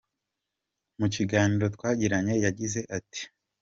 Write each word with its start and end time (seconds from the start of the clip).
com 0.03 0.95
Mu 0.99 1.07
kiganiro 1.15 1.65
twagiranye 1.75 2.33
yagize 2.45 2.79
ati,. 2.97 3.21